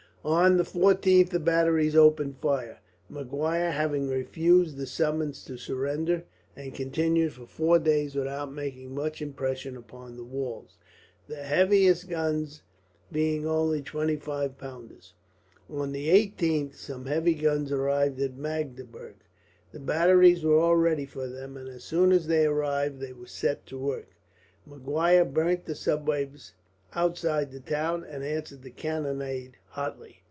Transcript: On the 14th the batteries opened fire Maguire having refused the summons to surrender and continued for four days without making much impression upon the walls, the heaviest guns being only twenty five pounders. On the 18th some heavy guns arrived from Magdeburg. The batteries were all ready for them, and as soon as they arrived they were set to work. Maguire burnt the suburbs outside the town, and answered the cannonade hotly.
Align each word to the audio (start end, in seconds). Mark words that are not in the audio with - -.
On 0.23 0.57
the 0.57 0.63
14th 0.63 1.29
the 1.31 1.39
batteries 1.39 1.95
opened 1.95 2.37
fire 2.37 2.77
Maguire 3.09 3.71
having 3.71 4.07
refused 4.07 4.77
the 4.77 4.85
summons 4.85 5.43
to 5.45 5.57
surrender 5.57 6.25
and 6.55 6.75
continued 6.75 7.33
for 7.33 7.47
four 7.47 7.79
days 7.79 8.13
without 8.13 8.53
making 8.53 8.93
much 8.93 9.19
impression 9.19 9.75
upon 9.75 10.17
the 10.17 10.23
walls, 10.23 10.77
the 11.27 11.37
heaviest 11.37 12.07
guns 12.07 12.61
being 13.11 13.47
only 13.47 13.81
twenty 13.81 14.15
five 14.15 14.59
pounders. 14.59 15.15
On 15.67 15.91
the 15.91 16.09
18th 16.09 16.75
some 16.75 17.07
heavy 17.07 17.33
guns 17.33 17.71
arrived 17.71 18.21
from 18.21 18.39
Magdeburg. 18.39 19.15
The 19.71 19.79
batteries 19.79 20.43
were 20.43 20.55
all 20.59 20.75
ready 20.77 21.07
for 21.07 21.25
them, 21.25 21.57
and 21.57 21.67
as 21.67 21.83
soon 21.83 22.11
as 22.11 22.27
they 22.27 22.45
arrived 22.45 22.99
they 22.99 23.11
were 23.13 23.25
set 23.25 23.65
to 23.65 23.77
work. 23.79 24.09
Maguire 24.67 25.25
burnt 25.25 25.65
the 25.65 25.73
suburbs 25.73 26.53
outside 26.93 27.49
the 27.51 27.59
town, 27.61 28.03
and 28.03 28.21
answered 28.21 28.61
the 28.63 28.69
cannonade 28.69 29.55
hotly. 29.69 30.17